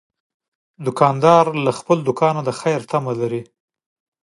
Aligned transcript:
دوکاندار 0.85 1.45
له 1.65 1.71
دوکان 2.07 2.33
نه 2.37 2.41
د 2.47 2.49
خیر 2.59 2.79
تمه 2.91 3.13
لري. 3.21 3.41